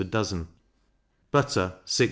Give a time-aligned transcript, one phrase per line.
[0.03, 0.47] per dozen;
[1.29, 1.99] butter 6s.